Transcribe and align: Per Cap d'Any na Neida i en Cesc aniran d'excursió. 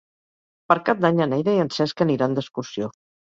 Per 0.71 0.77
Cap 0.87 1.03
d'Any 1.03 1.19
na 1.19 1.27
Neida 1.35 1.55
i 1.57 1.61
en 1.65 1.69
Cesc 1.77 2.03
aniran 2.07 2.39
d'excursió. 2.39 2.89